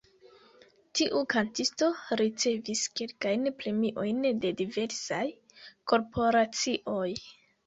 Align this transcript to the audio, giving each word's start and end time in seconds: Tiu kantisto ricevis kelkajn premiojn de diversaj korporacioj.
Tiu 0.99 1.19
kantisto 1.33 1.89
ricevis 2.21 2.81
kelkajn 3.01 3.45
premiojn 3.61 4.25
de 4.47 4.53
diversaj 4.63 5.21
korporacioj. 5.95 7.09